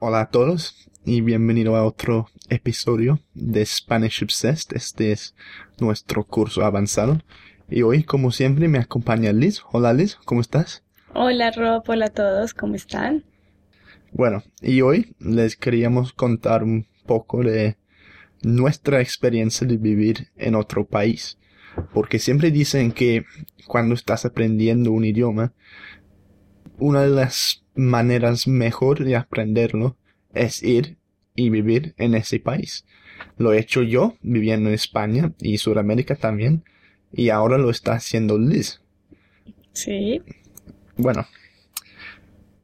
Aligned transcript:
Hola 0.00 0.20
a 0.20 0.30
todos 0.30 0.88
y 1.04 1.22
bienvenido 1.22 1.74
a 1.74 1.84
otro 1.84 2.28
episodio 2.48 3.18
de 3.34 3.66
Spanish 3.66 4.22
Obsessed. 4.22 4.76
Este 4.76 5.10
es 5.10 5.34
nuestro 5.80 6.22
curso 6.22 6.64
avanzado. 6.64 7.20
Y 7.68 7.82
hoy, 7.82 8.04
como 8.04 8.30
siempre, 8.30 8.68
me 8.68 8.78
acompaña 8.78 9.32
Liz. 9.32 9.60
Hola 9.72 9.92
Liz, 9.92 10.14
¿cómo 10.24 10.40
estás? 10.40 10.84
Hola 11.14 11.50
Rob, 11.50 11.82
hola 11.88 12.06
a 12.06 12.10
todos, 12.10 12.54
¿cómo 12.54 12.76
están? 12.76 13.24
Bueno, 14.12 14.44
y 14.62 14.82
hoy 14.82 15.16
les 15.18 15.56
queríamos 15.56 16.12
contar 16.12 16.62
un 16.62 16.86
poco 17.04 17.42
de 17.42 17.76
nuestra 18.42 19.00
experiencia 19.00 19.66
de 19.66 19.78
vivir 19.78 20.28
en 20.36 20.54
otro 20.54 20.86
país. 20.86 21.38
Porque 21.92 22.20
siempre 22.20 22.52
dicen 22.52 22.92
que 22.92 23.24
cuando 23.66 23.96
estás 23.96 24.24
aprendiendo 24.24 24.92
un 24.92 25.04
idioma, 25.04 25.54
una 26.78 27.02
de 27.02 27.10
las 27.10 27.64
maneras 27.78 28.48
mejor 28.48 29.04
de 29.04 29.14
aprenderlo 29.14 29.96
es 30.34 30.62
ir 30.62 30.98
y 31.36 31.48
vivir 31.48 31.94
en 31.96 32.14
ese 32.14 32.40
país. 32.40 32.84
Lo 33.36 33.52
he 33.52 33.60
hecho 33.60 33.82
yo 33.82 34.16
viviendo 34.20 34.68
en 34.68 34.74
España 34.74 35.32
y 35.40 35.58
Sudamérica 35.58 36.16
también 36.16 36.64
y 37.12 37.30
ahora 37.30 37.56
lo 37.56 37.70
está 37.70 37.94
haciendo 37.94 38.36
Liz. 38.36 38.80
Sí. 39.72 40.20
Bueno. 40.96 41.26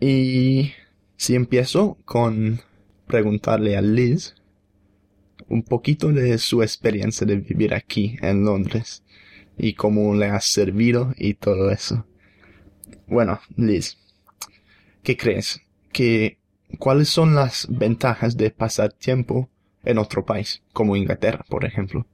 Y 0.00 0.72
si 1.16 1.36
empiezo 1.36 1.96
con 2.04 2.60
preguntarle 3.06 3.76
a 3.76 3.82
Liz 3.82 4.34
un 5.48 5.62
poquito 5.62 6.08
de 6.08 6.38
su 6.38 6.62
experiencia 6.62 7.24
de 7.24 7.36
vivir 7.36 7.72
aquí 7.72 8.16
en 8.20 8.44
Londres 8.44 9.04
y 9.56 9.74
cómo 9.74 10.14
le 10.16 10.26
ha 10.26 10.40
servido 10.40 11.14
y 11.16 11.34
todo 11.34 11.70
eso. 11.70 12.04
Bueno, 13.06 13.38
Liz, 13.56 13.98
¿qué 15.04 15.16
crees? 15.16 15.60
¿Que, 15.92 16.38
¿Cuáles 16.80 17.08
son 17.08 17.36
las 17.36 17.68
ventajas 17.70 18.36
de 18.36 18.50
pasar 18.50 18.92
tiempo 18.92 19.48
en 19.84 19.98
otro 19.98 20.24
país, 20.24 20.62
como 20.72 20.96
Inglaterra, 20.96 21.44
por 21.48 21.64
ejemplo? 21.64 22.06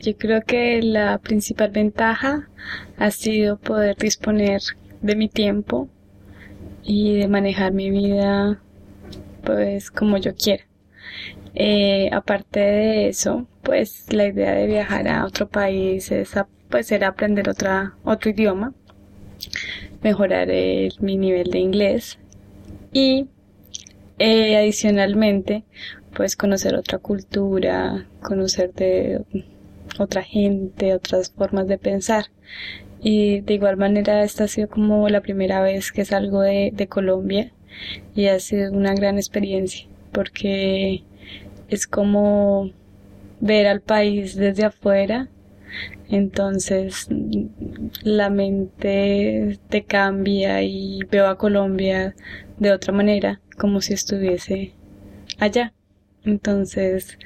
Yo 0.00 0.16
creo 0.16 0.42
que 0.42 0.80
la 0.82 1.18
principal 1.18 1.70
ventaja 1.70 2.48
ha 2.96 3.10
sido 3.10 3.58
poder 3.58 3.96
disponer 3.96 4.62
de 5.02 5.16
mi 5.16 5.28
tiempo 5.28 5.88
y 6.82 7.18
de 7.18 7.28
manejar 7.28 7.72
mi 7.72 7.90
vida 7.90 8.60
pues 9.44 9.90
como 9.90 10.16
yo 10.18 10.34
quiera. 10.34 10.64
Eh, 11.54 12.08
aparte 12.12 12.60
de 12.60 13.08
eso, 13.08 13.46
pues 13.62 14.12
la 14.12 14.26
idea 14.26 14.52
de 14.52 14.66
viajar 14.66 15.06
a 15.08 15.26
otro 15.26 15.48
país 15.48 16.10
es 16.10 16.34
pues 16.70 16.90
era 16.90 17.08
aprender 17.08 17.48
otra, 17.50 17.94
otro 18.02 18.30
idioma, 18.30 18.72
mejorar 20.02 20.48
mi 21.00 21.16
nivel 21.16 21.50
de 21.50 21.58
inglés 21.58 22.18
y 22.92 23.26
eh, 24.18 24.56
adicionalmente 24.56 25.64
pues 26.14 26.36
conocer 26.36 26.74
otra 26.74 26.98
cultura, 26.98 28.06
conocer 28.22 28.72
de 28.74 29.22
otra 29.98 30.22
gente, 30.22 30.94
otras 30.94 31.30
formas 31.30 31.66
de 31.68 31.78
pensar. 31.78 32.26
Y 33.00 33.40
de 33.40 33.54
igual 33.54 33.76
manera 33.76 34.22
esta 34.22 34.44
ha 34.44 34.48
sido 34.48 34.68
como 34.68 35.08
la 35.08 35.22
primera 35.22 35.60
vez 35.62 35.90
que 35.90 36.04
salgo 36.04 36.42
de, 36.42 36.70
de 36.72 36.86
Colombia 36.86 37.52
y 38.14 38.26
ha 38.26 38.38
sido 38.38 38.72
una 38.72 38.94
gran 38.94 39.16
experiencia 39.16 39.88
porque 40.12 41.02
es 41.68 41.86
como 41.86 42.70
ver 43.40 43.66
al 43.66 43.80
país 43.80 44.36
desde 44.36 44.66
afuera. 44.66 45.28
Entonces 46.08 47.08
la 48.02 48.30
mente 48.30 49.58
te 49.68 49.84
cambia 49.84 50.62
y 50.62 51.00
veo 51.10 51.26
a 51.26 51.38
Colombia 51.38 52.14
de 52.58 52.72
otra 52.72 52.92
manera, 52.92 53.40
como 53.58 53.80
si 53.80 53.94
estuviese 53.94 54.74
allá. 55.38 55.72
Entonces 56.24 57.18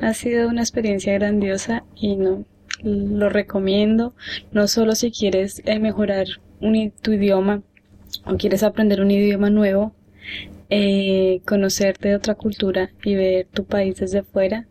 ha 0.00 0.14
sido 0.14 0.48
una 0.48 0.60
experiencia 0.60 1.14
grandiosa 1.14 1.84
y 1.96 2.16
no 2.16 2.44
lo 2.82 3.28
recomiendo, 3.28 4.14
no 4.52 4.68
solo 4.68 4.94
si 4.94 5.10
quieres 5.10 5.62
eh, 5.64 5.78
mejorar 5.78 6.26
tu 7.02 7.12
idioma 7.12 7.62
o 8.24 8.36
quieres 8.36 8.62
aprender 8.62 9.00
un 9.00 9.10
idioma 9.10 9.50
nuevo, 9.50 9.94
eh, 10.68 11.40
conocerte 11.46 12.08
de 12.08 12.16
otra 12.16 12.34
cultura 12.34 12.90
y 13.04 13.14
ver 13.14 13.46
tu 13.46 13.64
país 13.64 13.96
desde 13.96 14.22
fuera 14.22 14.66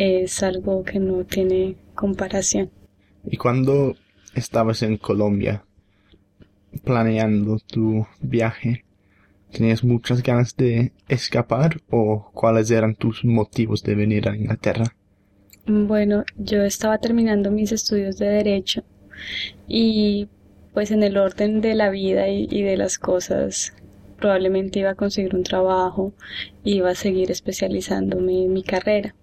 es 0.00 0.42
algo 0.42 0.82
que 0.82 0.98
no 0.98 1.24
tiene 1.24 1.76
comparación. 1.94 2.70
¿Y 3.24 3.36
cuando 3.36 3.96
estabas 4.34 4.82
en 4.82 4.96
Colombia 4.96 5.62
planeando 6.84 7.58
tu 7.58 8.06
viaje, 8.22 8.86
tenías 9.52 9.84
muchas 9.84 10.22
ganas 10.22 10.56
de 10.56 10.92
escapar 11.08 11.82
o 11.90 12.30
cuáles 12.32 12.70
eran 12.70 12.94
tus 12.94 13.26
motivos 13.26 13.82
de 13.82 13.94
venir 13.94 14.26
a 14.26 14.34
Inglaterra? 14.34 14.96
Bueno, 15.66 16.24
yo 16.38 16.62
estaba 16.62 16.96
terminando 16.96 17.50
mis 17.50 17.70
estudios 17.70 18.16
de 18.16 18.28
derecho 18.28 18.82
y 19.68 20.28
pues 20.72 20.92
en 20.92 21.02
el 21.02 21.18
orden 21.18 21.60
de 21.60 21.74
la 21.74 21.90
vida 21.90 22.28
y, 22.28 22.48
y 22.50 22.62
de 22.62 22.78
las 22.78 22.98
cosas 22.98 23.74
probablemente 24.18 24.78
iba 24.78 24.90
a 24.90 24.94
conseguir 24.94 25.34
un 25.34 25.42
trabajo, 25.42 26.14
iba 26.64 26.88
a 26.88 26.94
seguir 26.94 27.30
especializándome 27.30 28.44
en 28.44 28.52
mi 28.54 28.62
carrera. 28.62 29.14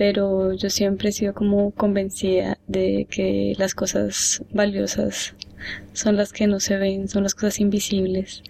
Pero 0.00 0.54
yo 0.54 0.70
siempre 0.70 1.10
he 1.10 1.12
sido 1.12 1.34
como 1.34 1.72
convencida 1.72 2.56
de 2.66 3.06
que 3.10 3.54
las 3.58 3.74
cosas 3.74 4.42
valiosas 4.50 5.34
son 5.92 6.16
las 6.16 6.32
que 6.32 6.46
no 6.46 6.58
se 6.58 6.78
ven, 6.78 7.06
son 7.06 7.22
las 7.22 7.34
cosas 7.34 7.60
invisibles 7.60 8.42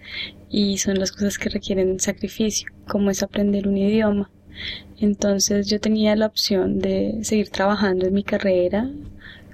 y 0.49 0.77
son 0.77 0.97
las 0.97 1.11
cosas 1.11 1.37
que 1.37 1.49
requieren 1.49 1.99
sacrificio, 1.99 2.71
como 2.87 3.11
es 3.11 3.21
aprender 3.21 3.67
un 3.67 3.75
idioma. 3.75 4.31
Entonces 5.01 5.67
yo 5.67 5.81
tenía 5.81 6.15
la 6.15 6.27
opción 6.27 6.79
de 6.79 7.19
seguir 7.23 7.49
trabajando 7.49 8.07
en 8.07 8.13
mi 8.13 8.23
carrera, 8.23 8.89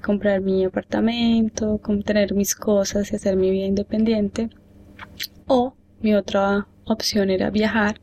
comprar 0.04 0.42
mi 0.42 0.66
apartamento, 0.66 1.82
tener 2.06 2.36
mis 2.36 2.54
cosas 2.54 3.12
y 3.12 3.16
hacer 3.16 3.38
mi 3.38 3.50
vida 3.50 3.66
independiente, 3.66 4.52
o 5.48 5.74
mi 6.02 6.14
otra 6.14 6.68
opción 6.88 7.30
era 7.30 7.50
viajar, 7.50 8.00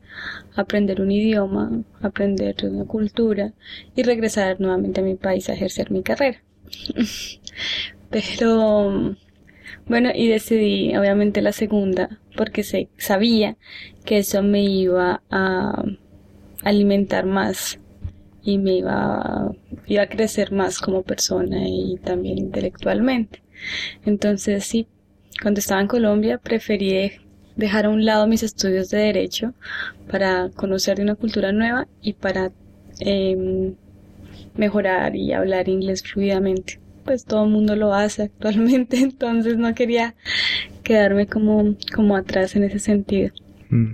aprender 0.55 1.01
un 1.01 1.11
idioma, 1.11 1.83
aprender 2.01 2.55
una 2.63 2.85
cultura 2.85 3.53
y 3.95 4.03
regresar 4.03 4.59
nuevamente 4.59 5.01
a 5.01 5.03
mi 5.03 5.15
país 5.15 5.49
a 5.49 5.53
ejercer 5.53 5.91
mi 5.91 6.03
carrera. 6.03 6.41
Pero 8.09 9.15
bueno, 9.87 10.09
y 10.13 10.27
decidí 10.27 10.95
obviamente 10.95 11.41
la 11.41 11.51
segunda 11.51 12.19
porque 12.35 12.63
se, 12.63 12.89
sabía 12.97 13.57
que 14.05 14.19
eso 14.19 14.41
me 14.43 14.63
iba 14.63 15.21
a 15.29 15.83
alimentar 16.63 17.25
más 17.25 17.79
y 18.43 18.57
me 18.57 18.77
iba, 18.77 19.51
iba 19.87 20.03
a 20.03 20.09
crecer 20.09 20.51
más 20.51 20.79
como 20.79 21.03
persona 21.03 21.67
y 21.67 21.97
también 22.03 22.37
intelectualmente. 22.37 23.41
Entonces 24.05 24.65
sí, 24.65 24.87
cuando 25.41 25.59
estaba 25.59 25.81
en 25.81 25.87
Colombia 25.87 26.37
preferí 26.37 27.11
dejar 27.55 27.85
a 27.85 27.89
un 27.89 28.05
lado 28.05 28.27
mis 28.27 28.43
estudios 28.43 28.89
de 28.89 28.99
derecho 28.99 29.53
para 30.09 30.49
conocer 30.49 30.97
de 30.97 31.03
una 31.03 31.15
cultura 31.15 31.51
nueva 31.51 31.87
y 32.01 32.13
para 32.13 32.51
em, 32.99 33.75
mejorar 34.55 35.15
y 35.15 35.33
hablar 35.33 35.69
inglés 35.69 36.03
fluidamente. 36.03 36.79
Pues 37.03 37.25
todo 37.25 37.45
el 37.45 37.51
mundo 37.51 37.75
lo 37.75 37.93
hace 37.93 38.23
actualmente, 38.23 38.97
entonces 39.01 39.57
no 39.57 39.73
quería 39.73 40.15
quedarme 40.83 41.27
como, 41.27 41.75
como 41.93 42.15
atrás 42.15 42.55
en 42.55 42.63
ese 42.63 42.79
sentido. 42.79 43.31
Mm. 43.69 43.91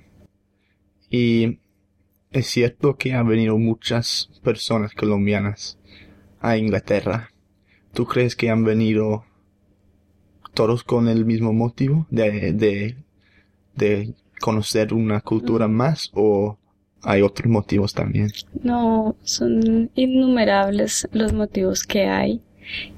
Y 1.10 1.60
es 2.32 2.48
cierto 2.48 2.96
que 2.96 3.14
han 3.14 3.28
venido 3.28 3.58
muchas 3.58 4.30
personas 4.44 4.94
colombianas 4.94 5.78
a 6.40 6.58
Inglaterra. 6.58 7.32
¿Tú 7.94 8.06
crees 8.06 8.38
que 8.38 8.50
han 8.50 8.64
venido 8.64 9.26
todos 10.54 10.84
con 10.84 11.10
el 11.10 11.26
mismo 11.26 11.52
motivo 11.54 12.08
de, 12.10 12.54
de 12.54 12.96
de 13.76 14.14
conocer 14.40 14.94
una 14.94 15.22
cultura 15.22 15.68
más 15.68 16.12
o 16.14 16.58
hay 17.04 17.22
otros 17.22 17.50
motivos 17.50 17.94
también? 17.94 18.30
No, 18.64 19.16
son 19.24 19.90
innumerables 19.96 21.08
los 21.12 21.34
motivos 21.34 21.84
que 21.84 22.06
hay. 22.06 22.42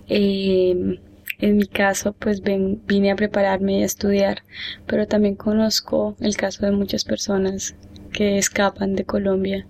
Em, 0.08 0.98
en 1.40 1.58
mi 1.58 1.68
caso, 1.68 2.14
pues 2.14 2.42
ven, 2.42 2.82
vine 2.86 3.12
a 3.12 3.16
prepararme 3.16 3.80
y 3.80 3.84
a 3.84 3.86
estudiar, 3.86 4.44
pero 4.88 5.08
también 5.08 5.36
conozco 5.36 6.16
el 6.20 6.36
caso 6.36 6.66
de 6.66 6.72
muchas 6.72 7.04
personas 7.06 7.76
que 8.12 8.38
escapan 8.38 8.96
de 8.96 9.06
Colombia, 9.06 9.66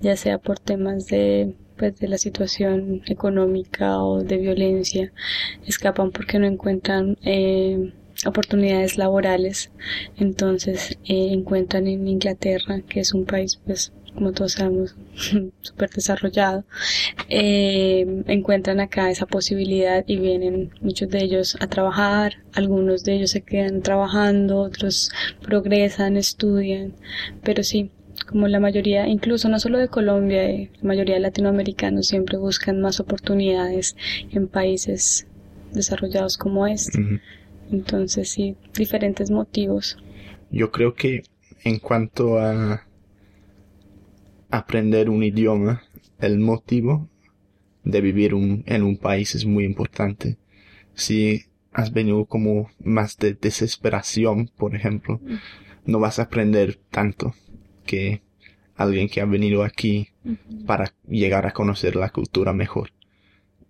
ya 0.00 0.16
sea 0.16 0.38
por 0.38 0.58
temas 0.58 1.06
de 1.06 1.54
pues 1.76 1.98
de 1.98 2.08
la 2.08 2.18
situación 2.18 3.00
económica 3.06 4.02
o 4.04 4.22
de 4.22 4.36
violencia, 4.36 5.12
escapan 5.66 6.10
porque 6.10 6.38
no 6.38 6.46
encuentran 6.46 7.16
eh, 7.22 7.94
oportunidades 8.26 8.98
laborales 8.98 9.70
entonces 10.18 10.98
eh, 11.04 11.28
encuentran 11.32 11.86
en 11.86 12.08
Inglaterra 12.08 12.80
que 12.88 13.00
es 13.00 13.14
un 13.14 13.24
país 13.24 13.60
pues 13.64 13.92
como 14.14 14.32
todos 14.32 14.52
sabemos, 14.52 14.96
súper 15.60 15.90
desarrollado, 15.90 16.64
eh, 17.28 18.22
encuentran 18.26 18.80
acá 18.80 19.10
esa 19.10 19.26
posibilidad 19.26 20.04
y 20.06 20.18
vienen 20.18 20.70
muchos 20.80 21.08
de 21.08 21.22
ellos 21.22 21.56
a 21.60 21.66
trabajar, 21.66 22.34
algunos 22.52 23.04
de 23.04 23.14
ellos 23.14 23.30
se 23.30 23.42
quedan 23.42 23.82
trabajando, 23.82 24.58
otros 24.60 25.10
progresan, 25.40 26.16
estudian, 26.16 26.94
pero 27.42 27.62
sí, 27.62 27.90
como 28.26 28.48
la 28.48 28.60
mayoría, 28.60 29.08
incluso 29.08 29.48
no 29.48 29.58
solo 29.58 29.78
de 29.78 29.88
Colombia, 29.88 30.44
eh, 30.44 30.70
la 30.80 30.88
mayoría 30.88 31.14
de 31.14 31.20
latinoamericanos 31.20 32.06
siempre 32.08 32.36
buscan 32.36 32.80
más 32.80 33.00
oportunidades 33.00 33.96
en 34.30 34.48
países 34.48 35.26
desarrollados 35.72 36.36
como 36.36 36.66
este. 36.66 37.20
Entonces, 37.70 38.30
sí, 38.30 38.56
diferentes 38.74 39.30
motivos. 39.30 39.96
Yo 40.50 40.70
creo 40.70 40.94
que 40.94 41.22
en 41.62 41.78
cuanto 41.78 42.38
a 42.38 42.86
aprender 44.50 45.08
un 45.08 45.22
idioma, 45.22 45.82
el 46.18 46.38
motivo 46.38 47.08
de 47.84 48.00
vivir 48.00 48.32
en 48.32 48.82
un 48.82 48.96
país 48.96 49.34
es 49.34 49.46
muy 49.46 49.64
importante. 49.64 50.38
Si 50.94 51.44
has 51.72 51.92
venido 51.92 52.24
como 52.26 52.70
más 52.82 53.16
de 53.18 53.34
desesperación, 53.34 54.50
por 54.56 54.74
ejemplo, 54.74 55.20
no 55.84 56.00
vas 56.00 56.18
a 56.18 56.24
aprender 56.24 56.80
tanto 56.90 57.34
que 57.86 58.22
alguien 58.76 59.08
que 59.08 59.20
ha 59.20 59.26
venido 59.26 59.62
aquí 59.62 60.08
para 60.66 60.92
llegar 61.08 61.46
a 61.46 61.52
conocer 61.52 61.96
la 61.96 62.10
cultura 62.10 62.52
mejor. 62.52 62.90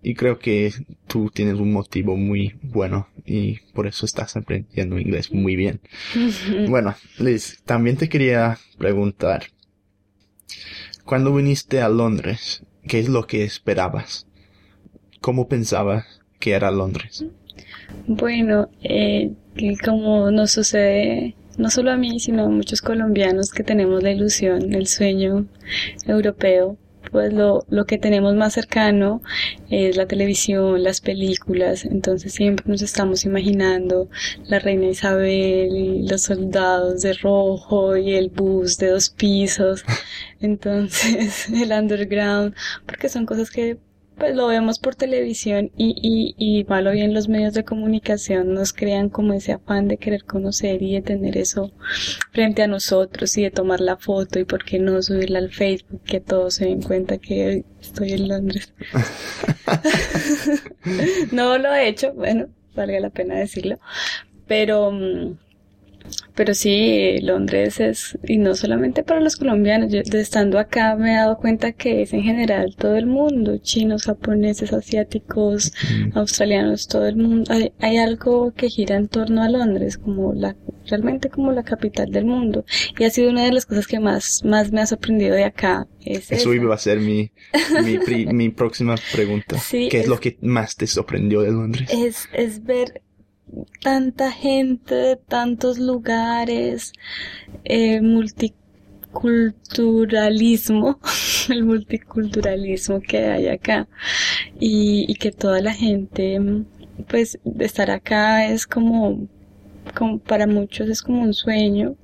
Y 0.02 0.14
creo 0.14 0.38
que 0.38 0.72
tú 1.06 1.30
tienes 1.32 1.56
un 1.56 1.72
motivo 1.72 2.16
muy 2.16 2.58
bueno 2.62 3.08
y 3.26 3.58
por 3.74 3.86
eso 3.86 4.06
estás 4.06 4.36
aprendiendo 4.36 4.98
inglés 4.98 5.32
muy 5.32 5.56
bien. 5.56 5.80
bueno, 6.68 6.94
Liz, 7.18 7.62
también 7.64 7.96
te 7.96 8.08
quería 8.08 8.58
preguntar, 8.78 9.44
cuando 11.04 11.34
viniste 11.34 11.80
a 11.80 11.88
Londres, 11.88 12.62
¿qué 12.86 12.98
es 13.00 13.08
lo 13.08 13.26
que 13.26 13.44
esperabas? 13.44 14.26
¿Cómo 15.20 15.48
pensabas 15.48 16.20
que 16.38 16.52
era 16.52 16.70
Londres? 16.70 17.24
Bueno, 18.06 18.70
eh, 18.82 19.32
como 19.84 20.30
nos 20.30 20.52
sucede 20.52 21.34
no 21.58 21.68
solo 21.68 21.90
a 21.90 21.96
mí, 21.96 22.18
sino 22.20 22.44
a 22.44 22.48
muchos 22.48 22.80
colombianos 22.80 23.50
que 23.50 23.62
tenemos 23.62 24.02
la 24.02 24.12
ilusión, 24.12 24.72
el 24.72 24.86
sueño 24.86 25.46
europeo 26.06 26.78
pues 27.10 27.32
lo, 27.32 27.64
lo 27.68 27.84
que 27.86 27.98
tenemos 27.98 28.34
más 28.34 28.54
cercano 28.54 29.22
es 29.68 29.96
la 29.96 30.06
televisión, 30.06 30.82
las 30.82 31.00
películas, 31.00 31.84
entonces 31.84 32.32
siempre 32.32 32.64
nos 32.68 32.82
estamos 32.82 33.24
imaginando 33.24 34.08
la 34.46 34.58
reina 34.58 34.86
Isabel 34.86 35.76
y 35.76 36.08
los 36.08 36.22
soldados 36.22 37.02
de 37.02 37.14
rojo 37.14 37.96
y 37.96 38.14
el 38.14 38.30
bus 38.30 38.78
de 38.78 38.88
dos 38.90 39.10
pisos, 39.10 39.84
entonces 40.40 41.48
el 41.52 41.72
underground, 41.72 42.54
porque 42.86 43.08
son 43.08 43.26
cosas 43.26 43.50
que 43.50 43.78
pues 44.20 44.36
lo 44.36 44.46
vemos 44.48 44.78
por 44.78 44.94
televisión 44.94 45.72
y, 45.76 45.94
y, 45.96 46.34
y 46.36 46.64
malo 46.64 46.92
bien 46.92 47.14
los 47.14 47.28
medios 47.28 47.54
de 47.54 47.64
comunicación 47.64 48.52
nos 48.52 48.74
crean 48.74 49.08
como 49.08 49.32
ese 49.32 49.52
afán 49.52 49.88
de 49.88 49.96
querer 49.96 50.24
conocer 50.24 50.82
y 50.82 50.92
de 50.92 51.00
tener 51.00 51.38
eso 51.38 51.72
frente 52.30 52.62
a 52.62 52.66
nosotros 52.66 53.36
y 53.38 53.42
de 53.42 53.50
tomar 53.50 53.80
la 53.80 53.96
foto 53.96 54.38
y 54.38 54.44
por 54.44 54.62
qué 54.64 54.78
no 54.78 55.00
subirla 55.00 55.38
al 55.38 55.50
Facebook 55.50 56.02
que 56.04 56.20
todos 56.20 56.54
se 56.54 56.66
den 56.66 56.82
cuenta 56.82 57.16
que 57.16 57.64
estoy 57.80 58.12
en 58.12 58.28
Londres. 58.28 58.74
no 61.32 61.56
lo 61.56 61.72
he 61.74 61.88
hecho, 61.88 62.12
bueno, 62.12 62.48
valga 62.74 63.00
la 63.00 63.10
pena 63.10 63.36
decirlo, 63.36 63.80
pero 64.46 64.92
mm, 64.92 65.38
pero 66.34 66.54
sí, 66.54 67.18
Londres 67.20 67.80
es, 67.80 68.18
y 68.26 68.38
no 68.38 68.54
solamente 68.54 69.02
para 69.02 69.20
los 69.20 69.36
colombianos, 69.36 69.92
yo 69.92 70.00
estando 70.18 70.58
acá 70.58 70.96
me 70.96 71.12
he 71.12 71.16
dado 71.16 71.36
cuenta 71.36 71.72
que 71.72 72.02
es 72.02 72.12
en 72.12 72.22
general 72.22 72.74
todo 72.76 72.96
el 72.96 73.06
mundo, 73.06 73.58
chinos, 73.58 74.04
japoneses, 74.04 74.72
asiáticos, 74.72 75.72
australianos, 76.14 76.88
todo 76.88 77.06
el 77.06 77.16
mundo. 77.16 77.52
Hay, 77.52 77.72
hay, 77.80 77.98
algo 77.98 78.52
que 78.54 78.68
gira 78.68 78.96
en 78.96 79.08
torno 79.08 79.42
a 79.42 79.48
Londres, 79.48 79.98
como 79.98 80.32
la, 80.32 80.56
realmente 80.88 81.28
como 81.28 81.52
la 81.52 81.62
capital 81.62 82.10
del 82.10 82.24
mundo. 82.24 82.64
Y 82.98 83.04
ha 83.04 83.10
sido 83.10 83.30
una 83.30 83.44
de 83.44 83.52
las 83.52 83.66
cosas 83.66 83.86
que 83.86 84.00
más, 84.00 84.42
más 84.44 84.72
me 84.72 84.80
ha 84.80 84.86
sorprendido 84.86 85.34
de 85.34 85.44
acá. 85.44 85.88
Eso 86.04 86.54
iba 86.54 86.74
a 86.74 86.78
ser 86.78 87.00
mi, 87.00 87.30
mi, 87.84 88.26
mi 88.32 88.48
próxima 88.48 88.94
pregunta. 89.12 89.56
¿Qué 89.70 89.86
es, 89.88 89.94
es, 89.94 90.08
lo 90.08 90.18
que 90.18 90.38
más 90.40 90.76
te 90.76 90.86
sorprendió 90.86 91.42
de 91.42 91.50
Londres? 91.50 91.90
Es, 91.92 92.28
es 92.32 92.64
ver 92.64 93.02
tanta 93.82 94.32
gente 94.32 94.94
de 94.94 95.16
tantos 95.16 95.78
lugares, 95.78 96.92
eh, 97.64 98.00
multiculturalismo, 98.00 100.98
el 101.50 101.64
multiculturalismo 101.64 103.00
que 103.00 103.26
hay 103.26 103.48
acá 103.48 103.88
y, 104.58 105.12
que 105.14 105.32
toda 105.32 105.60
la 105.60 105.74
gente, 105.74 106.40
pues, 107.08 107.38
estar 107.58 107.90
acá 107.90 108.46
es 108.46 108.66
como, 108.66 109.28
como, 109.94 110.18
para 110.18 110.46
muchos 110.46 110.88
es 110.88 111.02
como 111.02 111.22
un 111.22 111.34
sueño, 111.34 111.96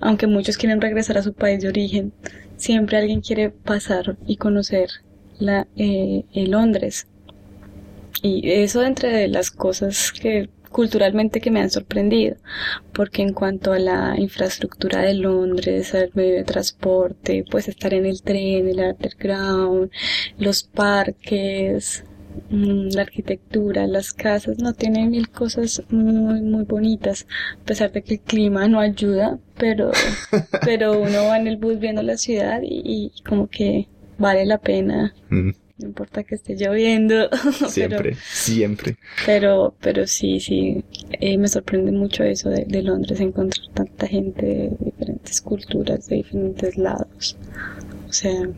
aunque 0.00 0.26
muchos 0.26 0.56
quieren 0.56 0.80
regresar 0.80 1.18
a 1.18 1.22
su 1.22 1.32
país 1.32 1.60
de 1.60 1.68
origen, 1.68 2.12
siempre 2.56 2.96
alguien 2.96 3.20
quiere 3.20 3.50
pasar 3.50 4.16
y 4.26 4.36
conocer 4.36 4.88
la, 5.38 5.66
eh, 5.76 6.24
Londres. 6.34 7.06
Y 8.22 8.48
eso 8.48 8.84
entre 8.84 9.26
las 9.28 9.50
cosas 9.50 10.12
que 10.12 10.48
culturalmente 10.72 11.40
que 11.40 11.50
me 11.50 11.60
han 11.60 11.70
sorprendido, 11.70 12.36
porque 12.92 13.22
en 13.22 13.32
cuanto 13.32 13.72
a 13.72 13.78
la 13.78 14.14
infraestructura 14.18 15.02
de 15.02 15.14
Londres, 15.14 15.94
al 15.94 16.10
medio 16.14 16.36
de 16.36 16.44
transporte, 16.44 17.44
pues 17.50 17.68
estar 17.68 17.94
en 17.94 18.06
el 18.06 18.22
tren, 18.22 18.68
el 18.68 18.80
underground, 18.80 19.90
los 20.38 20.64
parques, 20.64 22.04
mm, 22.50 22.88
la 22.94 23.02
arquitectura, 23.02 23.86
las 23.86 24.12
casas, 24.12 24.58
no 24.58 24.72
tiene 24.72 25.06
mil 25.06 25.28
cosas 25.28 25.82
muy, 25.90 26.40
muy 26.40 26.64
bonitas, 26.64 27.26
a 27.60 27.64
pesar 27.64 27.92
de 27.92 28.02
que 28.02 28.14
el 28.14 28.20
clima 28.20 28.66
no 28.68 28.80
ayuda, 28.80 29.38
pero, 29.58 29.92
pero 30.64 31.00
uno 31.00 31.26
va 31.26 31.38
en 31.38 31.46
el 31.46 31.58
bus 31.58 31.78
viendo 31.78 32.02
la 32.02 32.16
ciudad 32.16 32.60
y, 32.62 33.12
como 33.24 33.48
que 33.48 33.88
vale 34.18 34.46
la 34.46 34.58
pena. 34.58 35.14
Mm. 35.30 35.50
No 35.78 35.88
importa 35.88 36.22
que 36.22 36.34
esté 36.34 36.54
lloviendo. 36.54 37.28
Siempre, 37.68 38.14
siempre. 38.14 38.96
Pero, 39.24 39.74
pero 39.80 40.06
sí, 40.06 40.38
sí, 40.38 40.84
eh, 41.12 41.38
me 41.38 41.48
sorprende 41.48 41.92
mucho 41.92 42.24
eso 42.24 42.50
de, 42.50 42.64
de, 42.66 42.82
Londres, 42.82 43.20
encontrar 43.20 43.66
tanta 43.74 44.06
gente 44.06 44.44
de 44.44 44.76
diferentes 44.78 45.40
culturas, 45.40 46.06
de 46.08 46.16
diferentes 46.16 46.76
lados. 46.76 47.36
O 48.08 48.12
sea, 48.12 48.48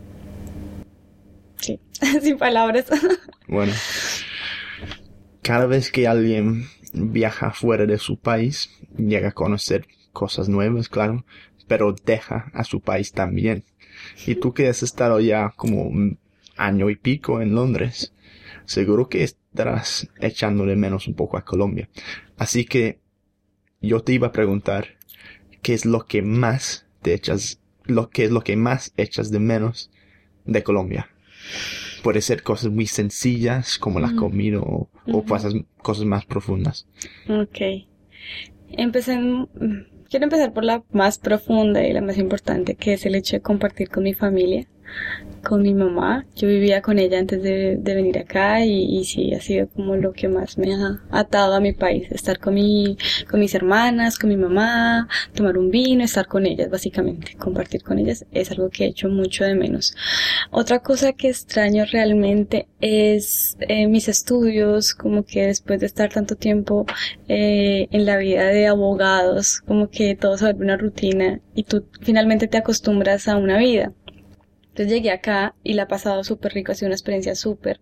sí, 1.57 1.79
sin 2.21 2.37
palabras. 2.37 2.85
bueno, 3.47 3.73
cada 5.41 5.65
vez 5.65 5.91
que 5.91 6.07
alguien 6.07 6.65
viaja 6.93 7.51
fuera 7.51 7.85
de 7.85 7.97
su 7.97 8.17
país, 8.19 8.69
llega 8.97 9.29
a 9.29 9.33
conocer 9.33 9.87
cosas 10.11 10.49
nuevas, 10.49 10.89
claro, 10.89 11.25
pero 11.67 11.95
deja 12.05 12.51
a 12.53 12.63
su 12.63 12.81
país 12.81 13.11
también. 13.11 13.63
Y 14.25 14.35
tú 14.35 14.53
que 14.53 14.67
has 14.67 14.83
estado 14.83 15.19
ya 15.19 15.53
como 15.55 15.89
año 16.55 16.89
y 16.89 16.95
pico 16.95 17.41
en 17.41 17.55
Londres, 17.55 18.13
seguro 18.65 19.09
que 19.09 19.23
estarás 19.23 20.09
echándole 20.19 20.75
menos 20.75 21.07
un 21.07 21.13
poco 21.13 21.37
a 21.37 21.45
Colombia. 21.45 21.89
Así 22.37 22.65
que 22.65 22.99
yo 23.81 24.01
te 24.01 24.13
iba 24.13 24.27
a 24.27 24.31
preguntar 24.31 24.97
qué 25.61 25.73
es 25.73 25.85
lo 25.85 26.05
que 26.05 26.21
más 26.21 26.85
te 27.01 27.13
echas, 27.13 27.59
lo 27.85 28.09
que 28.09 28.25
es 28.25 28.31
lo 28.31 28.41
que 28.41 28.57
más 28.57 28.93
echas 28.97 29.31
de 29.31 29.39
menos 29.39 29.91
de 30.45 30.63
Colombia. 30.63 31.09
Puede 32.03 32.21
ser 32.21 32.43
cosas 32.43 32.71
muy 32.71 32.85
sencillas 32.85 33.77
como 33.77 33.99
la 33.99 34.15
comida 34.15 34.59
o, 34.59 34.89
cosas, 35.27 35.53
cosas 35.77 36.05
más 36.05 36.25
profundas. 36.25 36.87
Ok. 37.27 37.87
Empecé, 38.71 39.17
quiero 40.09 40.25
empezar 40.25 40.53
por 40.53 40.63
la 40.63 40.83
más 40.91 41.17
profunda 41.17 41.85
y 41.87 41.93
la 41.93 42.01
más 42.01 42.17
importante, 42.17 42.75
que 42.75 42.93
es 42.93 43.05
el 43.05 43.15
hecho 43.15 43.35
de 43.35 43.41
compartir 43.41 43.89
con 43.89 44.03
mi 44.03 44.13
familia 44.13 44.67
con 45.45 45.61
mi 45.61 45.73
mamá. 45.73 46.25
Yo 46.35 46.47
vivía 46.47 46.81
con 46.81 46.99
ella 46.99 47.19
antes 47.19 47.41
de, 47.41 47.79
venir 47.81 48.17
acá 48.17 48.65
y, 48.65 48.97
y, 48.99 49.05
sí, 49.05 49.33
ha 49.33 49.39
sido 49.39 49.67
como 49.69 49.95
lo 49.95 50.11
que 50.11 50.27
más 50.27 50.57
me 50.57 50.73
ha 50.73 51.01
atado 51.11 51.53
a 51.55 51.59
mi 51.59 51.73
país. 51.73 52.11
Estar 52.11 52.39
con, 52.39 52.55
mi, 52.55 52.97
con 53.29 53.39
mis 53.39 53.53
hermanas, 53.55 54.17
con 54.17 54.29
mi 54.29 54.37
mamá, 54.37 55.07
tomar 55.33 55.57
un 55.57 55.69
vino, 55.69 56.03
estar 56.03 56.27
con 56.27 56.45
ellas, 56.45 56.69
básicamente. 56.69 57.35
Compartir 57.37 57.83
con 57.83 57.99
ellas 57.99 58.25
es 58.31 58.51
algo 58.51 58.69
que 58.69 58.85
he 58.85 58.87
hecho 58.87 59.07
mucho 59.07 59.45
de 59.45 59.55
menos. 59.55 59.95
Otra 60.51 60.79
cosa 60.79 61.13
que 61.13 61.29
extraño 61.29 61.85
realmente 61.91 62.67
es 62.81 63.57
eh, 63.61 63.87
mis 63.87 64.07
estudios, 64.07 64.93
como 64.95 65.23
que 65.23 65.47
después 65.47 65.79
de 65.79 65.85
estar 65.85 66.11
tanto 66.11 66.35
tiempo 66.35 66.85
eh, 67.27 67.87
en 67.91 68.05
la 68.05 68.17
vida 68.17 68.45
de 68.47 68.67
abogados, 68.67 69.61
como 69.61 69.89
que 69.89 70.15
todo 70.15 70.37
se 70.37 70.45
vuelve 70.45 70.65
una 70.65 70.77
rutina 70.77 71.39
y 71.53 71.63
tú 71.63 71.85
finalmente 72.01 72.47
te 72.47 72.57
acostumbras 72.57 73.27
a 73.27 73.37
una 73.37 73.57
vida. 73.57 73.93
Entonces 74.75 74.93
llegué 74.93 75.11
acá 75.11 75.55
y 75.63 75.73
la 75.73 75.83
ha 75.83 75.87
pasado 75.87 76.25
súper 76.25 76.51
rico, 76.51 76.73
ha 76.73 76.75
sido 76.75 76.87
una 76.87 76.95
experiencia 76.95 77.33
súper. 77.35 77.79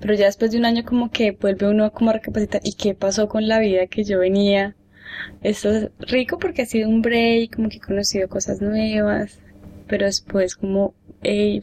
Pero 0.00 0.14
ya 0.14 0.26
después 0.26 0.50
de 0.50 0.58
un 0.58 0.64
año 0.64 0.84
como 0.84 1.08
que 1.12 1.30
vuelve 1.30 1.68
uno 1.68 1.92
como 1.92 2.10
a 2.10 2.14
recapacitar, 2.14 2.60
¿y 2.64 2.72
qué 2.72 2.94
pasó 2.94 3.28
con 3.28 3.46
la 3.46 3.60
vida 3.60 3.86
que 3.86 4.02
yo 4.02 4.18
venía? 4.18 4.74
Esto 5.42 5.70
es 5.70 5.90
rico 6.00 6.40
porque 6.40 6.62
ha 6.62 6.66
sido 6.66 6.88
un 6.88 7.00
break, 7.00 7.54
como 7.54 7.68
que 7.68 7.76
he 7.76 7.80
conocido 7.80 8.28
cosas 8.28 8.60
nuevas. 8.60 9.38
pero 9.86 10.06
después 10.06 10.56
como 10.56 10.94
eh, 11.22 11.62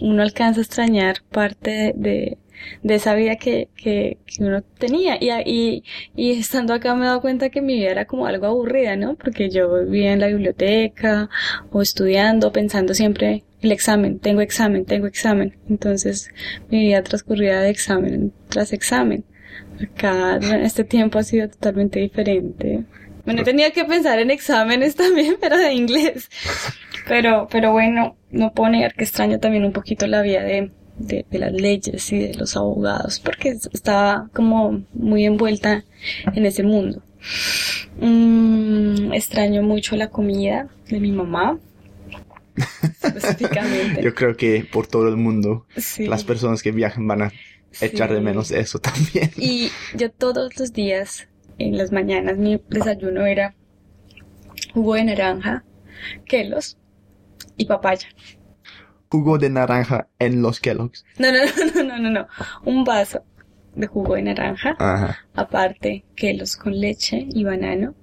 uno 0.00 0.22
alcanza 0.22 0.60
a 0.60 0.64
extrañar 0.64 1.22
parte 1.30 1.94
de, 1.96 2.36
de 2.82 2.94
esa 2.94 3.14
vida 3.14 3.36
que, 3.36 3.68
que, 3.76 4.18
que 4.26 4.44
uno 4.44 4.62
tenía. 4.62 5.16
Y, 5.20 5.30
y, 5.44 5.84
y, 6.14 6.38
estando 6.38 6.74
acá 6.74 6.94
me 6.94 7.04
he 7.04 7.08
dado 7.08 7.20
cuenta 7.20 7.50
que 7.50 7.62
mi 7.62 7.74
vida 7.74 7.90
era 7.90 8.04
como 8.06 8.26
algo 8.26 8.46
aburrida, 8.46 8.96
¿no? 8.96 9.14
Porque 9.14 9.50
yo 9.50 9.84
vivía 9.84 10.12
en 10.12 10.20
la 10.20 10.28
biblioteca 10.28 11.28
o 11.70 11.82
estudiando, 11.82 12.52
pensando 12.52 12.94
siempre 12.94 13.44
el 13.62 13.72
examen, 13.72 14.18
tengo 14.18 14.40
examen, 14.40 14.84
tengo 14.84 15.06
examen. 15.06 15.56
Entonces 15.68 16.30
mi 16.70 16.80
vida 16.80 17.02
transcurría 17.02 17.60
de 17.60 17.70
examen 17.70 18.32
tras 18.48 18.72
examen. 18.72 19.24
Acá 19.82 20.36
en 20.36 20.62
este 20.62 20.84
tiempo 20.84 21.18
ha 21.18 21.22
sido 21.22 21.48
totalmente 21.48 22.00
diferente. 22.00 22.84
Bueno, 23.24 23.42
he 23.42 23.44
tenido 23.44 23.72
que 23.72 23.84
pensar 23.84 24.20
en 24.20 24.30
exámenes 24.30 24.94
también, 24.94 25.36
pero 25.40 25.58
de 25.58 25.74
inglés. 25.74 26.30
Pero, 27.08 27.48
pero 27.50 27.72
bueno, 27.72 28.16
no 28.30 28.52
puedo 28.52 28.70
negar 28.70 28.94
que 28.94 29.04
extraño 29.04 29.38
también 29.38 29.64
un 29.64 29.72
poquito 29.72 30.06
la 30.06 30.22
vida 30.22 30.42
de, 30.42 30.70
de, 30.98 31.24
las 31.30 31.52
leyes 31.52 32.12
y 32.12 32.18
de 32.18 32.34
los 32.34 32.56
abogados, 32.56 33.20
porque 33.20 33.56
estaba 33.72 34.28
como 34.32 34.82
muy 34.94 35.24
envuelta 35.24 35.84
en 36.34 36.46
ese 36.46 36.62
mundo. 36.62 37.02
Mm, 38.00 39.12
extraño 39.12 39.62
mucho 39.62 39.96
la 39.96 40.08
comida 40.08 40.68
de 40.88 41.00
mi 41.00 41.12
mamá. 41.12 41.58
Específicamente. 43.02 44.02
Yo 44.02 44.14
creo 44.14 44.36
que 44.36 44.66
por 44.70 44.86
todo 44.86 45.08
el 45.08 45.16
mundo 45.16 45.66
las 45.98 46.24
personas 46.24 46.62
que 46.62 46.72
viajan 46.72 47.06
van 47.06 47.22
a 47.22 47.32
echar 47.80 48.12
de 48.12 48.20
menos 48.20 48.50
eso 48.50 48.78
también. 48.78 49.30
Y 49.36 49.70
yo 49.94 50.10
todos 50.10 50.58
los 50.58 50.72
días, 50.72 51.28
en 51.58 51.76
las 51.76 51.92
mañanas, 51.92 52.38
mi 52.38 52.58
desayuno 52.70 53.26
era 53.26 53.54
jugo 54.72 54.94
de 54.94 55.04
naranja, 55.04 55.64
quelos 56.24 56.78
y 57.58 57.66
papaya 57.66 58.08
jugo 59.10 59.38
de 59.38 59.50
naranja 59.50 60.08
en 60.18 60.42
los 60.42 60.60
Kellogg's. 60.60 61.04
No, 61.18 61.28
no, 61.32 61.38
no, 61.74 61.82
no, 61.84 61.98
no, 61.98 62.10
no. 62.10 62.26
Un 62.64 62.84
vaso 62.84 63.22
de 63.74 63.86
jugo 63.86 64.14
de 64.14 64.22
naranja. 64.22 64.76
Ajá. 64.78 65.18
Aparte, 65.34 66.04
Kellogg's 66.14 66.56
con 66.56 66.78
leche 66.78 67.26
y 67.30 67.44
banano. 67.44 67.94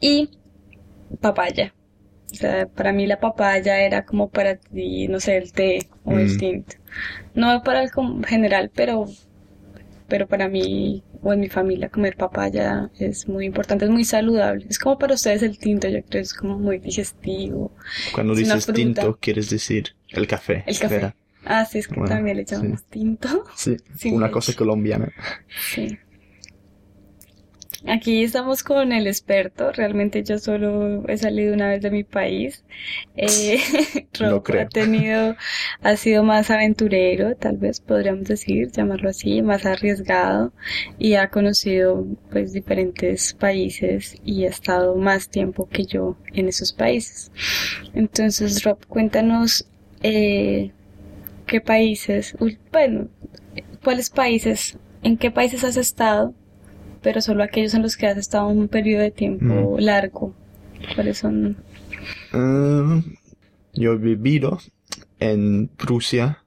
Y 0.00 0.30
papaya. 1.20 1.74
O 2.32 2.34
sea, 2.34 2.66
para 2.66 2.92
mí 2.92 3.06
la 3.06 3.20
papaya 3.20 3.80
era 3.80 4.06
como 4.06 4.30
para 4.30 4.56
ti, 4.56 5.06
no 5.06 5.20
sé, 5.20 5.36
el 5.36 5.52
té 5.52 5.88
o 6.04 6.12
el 6.12 6.34
mm. 6.34 6.38
tinto. 6.38 6.76
No 7.34 7.62
para 7.62 7.82
el 7.82 7.90
general, 8.26 8.70
pero, 8.74 9.06
pero 10.12 10.26
para 10.26 10.46
mí 10.46 11.02
o 11.22 11.32
en 11.32 11.40
mi 11.40 11.48
familia 11.48 11.88
comer 11.88 12.18
papaya 12.18 12.90
es 12.98 13.26
muy 13.26 13.46
importante, 13.46 13.86
es 13.86 13.90
muy 13.90 14.04
saludable. 14.04 14.66
Es 14.68 14.78
como 14.78 14.98
para 14.98 15.14
ustedes 15.14 15.42
el 15.42 15.56
tinto, 15.56 15.88
yo 15.88 16.02
creo, 16.04 16.20
es 16.20 16.34
como 16.34 16.58
muy 16.58 16.78
digestivo. 16.80 17.72
Cuando 18.12 18.34
dices 18.34 18.66
tinto, 18.66 19.16
quieres 19.18 19.48
decir 19.48 19.94
el 20.10 20.26
café. 20.26 20.64
El 20.66 20.78
café. 20.78 21.14
Ah, 21.46 21.64
sí, 21.64 21.78
es 21.78 21.88
que 21.88 21.98
también 22.02 22.36
le 22.36 22.42
echamos 22.42 22.84
tinto. 22.90 23.44
Sí, 23.56 23.78
una 24.12 24.30
cosa 24.30 24.52
colombiana. 24.52 25.10
Sí. 25.72 25.96
Aquí 27.86 28.22
estamos 28.22 28.62
con 28.62 28.92
el 28.92 29.06
experto. 29.06 29.72
Realmente 29.72 30.22
yo 30.22 30.38
solo 30.38 31.04
he 31.08 31.18
salido 31.18 31.52
una 31.52 31.68
vez 31.68 31.82
de 31.82 31.90
mi 31.90 32.04
país. 32.04 32.64
Eh, 33.16 33.58
no 34.20 34.42
creo. 34.42 34.62
ha 34.62 34.68
tenido, 34.68 35.36
ha 35.82 35.96
sido 35.96 36.22
más 36.22 36.50
aventurero, 36.50 37.34
tal 37.36 37.56
vez 37.56 37.80
podríamos 37.80 38.24
decir, 38.24 38.70
llamarlo 38.70 39.10
así, 39.10 39.42
más 39.42 39.66
arriesgado 39.66 40.52
y 40.98 41.14
ha 41.14 41.28
conocido 41.30 42.06
pues 42.30 42.52
diferentes 42.52 43.34
países 43.34 44.16
y 44.24 44.44
ha 44.44 44.48
estado 44.48 44.94
más 44.94 45.28
tiempo 45.28 45.68
que 45.68 45.84
yo 45.84 46.16
en 46.32 46.48
esos 46.48 46.72
países. 46.72 47.32
Entonces, 47.94 48.62
Rob, 48.62 48.86
cuéntanos 48.86 49.66
eh, 50.02 50.70
qué 51.46 51.60
países, 51.60 52.36
bueno, 52.70 53.08
cuáles 53.82 54.08
países, 54.10 54.78
en 55.02 55.16
qué 55.18 55.32
países 55.32 55.64
has 55.64 55.76
estado 55.76 56.34
pero 57.02 57.20
solo 57.20 57.42
aquellos 57.42 57.74
en 57.74 57.82
los 57.82 57.96
que 57.96 58.06
has 58.06 58.16
estado 58.16 58.48
un 58.48 58.68
periodo 58.68 59.02
de 59.02 59.10
tiempo 59.10 59.76
mm. 59.76 59.80
largo. 59.80 60.34
¿Cuáles 60.94 61.18
son? 61.18 61.56
Ah, 62.32 63.00
yo 63.74 63.92
he 63.92 63.98
vivido 63.98 64.58
en 65.18 65.68
Prusia. 65.68 66.44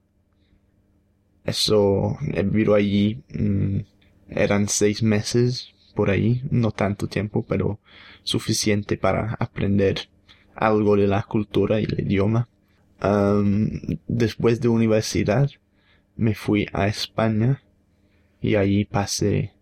Eso, 1.44 2.18
he 2.34 2.44
vivido 2.44 2.74
allí, 2.74 3.24
mm, 3.34 3.80
eran 4.30 4.68
seis 4.68 5.04
meses 5.04 5.74
por 5.94 6.10
ahí, 6.10 6.42
no 6.50 6.72
tanto 6.72 7.08
tiempo, 7.08 7.46
pero 7.48 7.80
suficiente 8.24 8.98
para 8.98 9.36
aprender 9.40 10.10
algo 10.56 10.96
de 10.96 11.08
la 11.08 11.24
cultura 11.24 11.80
y 11.80 11.86
el 11.86 12.00
idioma. 12.02 12.48
después 14.08 14.62
de 14.62 14.68
universidad 14.70 15.52
me 16.16 16.34
fui 16.34 16.66
a 16.74 16.88
España 16.88 17.62
y 18.42 18.56
allí 18.56 18.86
pasé 18.86 19.55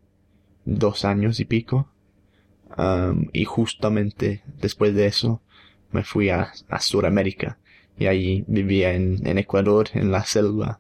dos 0.66 1.06
años 1.06 1.40
y 1.40 1.46
pico. 1.46 1.90
y 3.34 3.46
justamente 3.46 4.44
después 4.60 4.96
de 4.96 5.06
eso 5.06 5.42
me 5.92 6.04
fui 6.04 6.30
a, 6.30 6.52
a 6.70 6.80
Sudamérica 6.80 7.60
y 7.98 8.08
ahí 8.08 8.44
vivía 8.48 8.94
en, 8.94 9.26
en 9.26 9.38
Ecuador, 9.38 9.90
en 9.94 10.12
la 10.12 10.24
selva, 10.24 10.80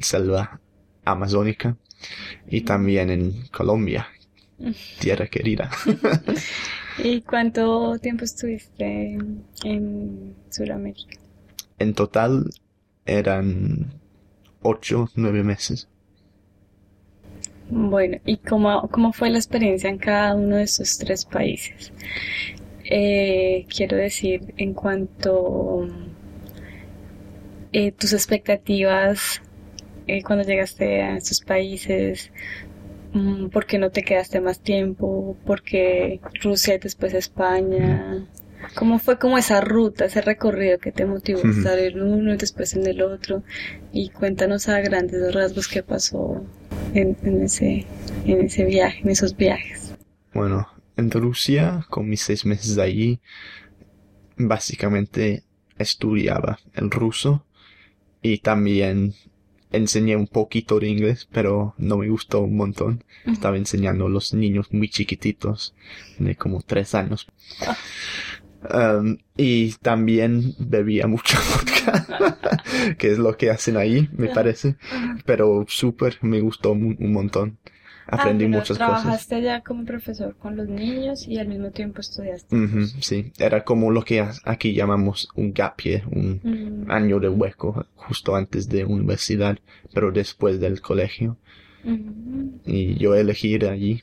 selva 0.00 0.60
amazónica 1.04 1.76
y 2.48 2.62
también 2.62 3.10
en 3.10 3.46
Colombia, 3.48 4.08
tierra 4.98 5.26
querida. 5.26 5.70
¿Y 7.02 7.22
cuánto 7.22 7.98
tiempo 7.98 8.24
estuviste 8.24 9.16
en 9.64 10.34
Sudamérica? 10.50 11.18
En 11.78 11.94
total 11.94 12.50
eran 13.06 13.94
ocho, 14.62 15.08
nueve 15.14 15.42
meses. 15.42 15.88
Bueno, 17.70 18.18
¿y 18.26 18.38
cómo, 18.38 18.88
cómo 18.88 19.12
fue 19.12 19.30
la 19.30 19.38
experiencia 19.38 19.88
en 19.88 19.98
cada 19.98 20.34
uno 20.34 20.56
de 20.56 20.64
esos 20.64 20.98
tres 20.98 21.24
países? 21.24 21.92
Eh, 22.84 23.64
quiero 23.74 23.96
decir, 23.96 24.52
en 24.56 24.74
cuanto 24.74 25.86
eh, 27.72 27.92
tus 27.92 28.12
expectativas 28.12 29.40
eh, 30.08 30.24
cuando 30.24 30.44
llegaste 30.44 31.00
a 31.00 31.16
estos 31.16 31.42
países, 31.42 32.32
mm, 33.12 33.50
¿por 33.50 33.66
qué 33.66 33.78
no 33.78 33.90
te 33.90 34.02
quedaste 34.02 34.40
más 34.40 34.58
tiempo? 34.58 35.36
¿Por 35.46 35.62
qué 35.62 36.20
Rusia 36.42 36.74
y 36.74 36.78
después 36.78 37.14
España? 37.14 38.26
¿Cómo 38.74 38.98
fue 38.98 39.16
como 39.16 39.38
esa 39.38 39.60
ruta, 39.60 40.06
ese 40.06 40.22
recorrido 40.22 40.78
que 40.78 40.90
te 40.90 41.06
motivó 41.06 41.42
a 41.44 41.50
estar 41.50 41.78
en 41.78 42.02
uno 42.02 42.34
y 42.34 42.36
después 42.36 42.74
en 42.74 42.86
el 42.88 43.00
otro? 43.02 43.44
Y 43.92 44.08
cuéntanos 44.10 44.68
a 44.68 44.80
grandes 44.80 45.32
rasgos 45.32 45.68
qué 45.68 45.84
pasó 45.84 46.44
en, 46.94 47.42
ese, 47.42 47.86
en 48.24 48.40
ese 48.42 48.64
viaje, 48.64 49.00
en 49.00 49.10
esos 49.10 49.36
viajes? 49.36 49.94
Bueno, 50.32 50.68
en 50.96 51.10
Rusia, 51.10 51.86
con 51.88 52.08
mis 52.08 52.20
seis 52.20 52.44
meses 52.44 52.76
de 52.76 52.82
allí, 52.82 53.20
básicamente 54.36 55.44
estudiaba 55.78 56.58
el 56.74 56.90
ruso 56.90 57.44
y 58.22 58.38
también 58.38 59.14
enseñé 59.72 60.16
un 60.16 60.26
poquito 60.26 60.80
de 60.80 60.88
inglés, 60.88 61.28
pero 61.30 61.74
no 61.78 61.96
me 61.96 62.08
gustó 62.08 62.40
un 62.40 62.56
montón. 62.56 63.04
Estaba 63.26 63.56
enseñando 63.56 64.06
a 64.06 64.10
los 64.10 64.34
niños 64.34 64.72
muy 64.72 64.88
chiquititos, 64.88 65.74
de 66.18 66.36
como 66.36 66.60
tres 66.62 66.94
años. 66.94 67.26
Ah. 67.66 67.76
Um, 68.62 69.16
y 69.36 69.72
también 69.74 70.54
bebía 70.58 71.06
mucha 71.06 71.38
vodka, 71.50 72.58
que 72.98 73.10
es 73.10 73.18
lo 73.18 73.36
que 73.36 73.50
hacen 73.50 73.76
ahí, 73.76 74.08
me 74.12 74.28
parece. 74.28 74.76
Pero 75.24 75.64
súper, 75.66 76.18
me 76.20 76.40
gustó 76.40 76.72
un, 76.72 77.12
montón. 77.12 77.58
Aprendí 78.06 78.46
ah, 78.46 78.48
muchas 78.48 78.76
trabajaste 78.76 78.78
cosas. 78.78 79.26
Trabajaste 79.28 79.42
ya 79.42 79.60
como 79.62 79.84
profesor 79.84 80.36
con 80.36 80.56
los 80.56 80.68
niños 80.68 81.26
y 81.26 81.38
al 81.38 81.48
mismo 81.48 81.70
tiempo 81.70 82.00
estudiaste. 82.00 82.54
sí, 83.00 83.32
era 83.38 83.64
como 83.64 83.90
lo 83.92 84.02
que 84.02 84.26
aquí 84.44 84.74
llamamos 84.74 85.28
un 85.36 85.54
gap 85.54 85.80
year, 85.80 86.06
un 86.08 86.86
año 86.90 87.18
de 87.18 87.28
hueco, 87.28 87.86
justo 87.94 88.36
antes 88.36 88.68
de 88.68 88.84
universidad, 88.84 89.58
pero 89.94 90.10
después 90.12 90.60
del 90.60 90.80
colegio. 90.82 91.38
Y 92.66 92.96
yo 92.96 93.14
elegí 93.14 93.54
ir 93.54 93.66
allí 93.66 94.02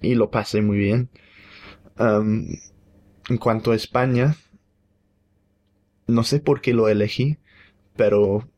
y 0.00 0.14
lo 0.14 0.30
pasé 0.30 0.62
muy 0.62 0.78
bien. 0.78 1.10
Um, 1.98 2.46
en 3.28 3.38
cuanto 3.38 3.72
a 3.72 3.76
España, 3.76 4.36
no 6.06 6.22
sé 6.22 6.40
por 6.40 6.60
qué 6.60 6.72
lo 6.72 6.88
elegí, 6.88 7.38
pero 7.96 8.48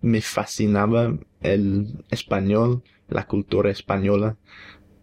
me 0.00 0.20
fascinaba 0.20 1.16
el 1.40 2.04
español, 2.10 2.82
la 3.08 3.26
cultura 3.26 3.70
española. 3.70 4.36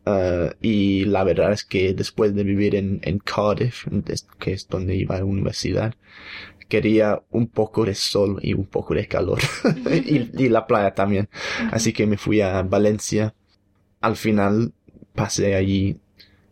Uh, 0.05 0.53
y 0.61 1.05
la 1.05 1.23
verdad 1.23 1.51
es 1.51 1.65
que 1.65 1.93
después 1.95 2.35
de 2.35 2.43
vivir 2.43 2.75
en, 2.75 2.99
en 3.01 3.17
Cardiff, 3.17 3.87
que 4.37 4.53
es 4.53 4.67
donde 4.67 4.95
iba 4.95 5.15
a 5.15 5.19
la 5.19 5.25
universidad, 5.25 5.95
quería 6.69 7.23
un 7.31 7.47
poco 7.47 7.85
de 7.85 7.95
sol 7.95 8.39
y 8.41 8.53
un 8.53 8.65
poco 8.65 8.93
de 8.93 9.07
calor. 9.07 9.39
y, 9.91 10.43
y, 10.43 10.49
la 10.49 10.67
playa 10.67 10.93
también. 10.93 11.27
Así 11.71 11.91
que 11.91 12.05
me 12.05 12.17
fui 12.17 12.41
a 12.41 12.61
Valencia. 12.61 13.33
Al 13.99 14.15
final 14.15 14.73
pasé 15.15 15.55
allí 15.55 15.97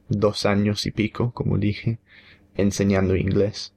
dos 0.09 0.45
años 0.47 0.85
y 0.87 0.91
pico, 0.91 1.31
como 1.31 1.57
dije 1.57 1.99
enseñando 2.55 3.15
inglés. 3.15 3.73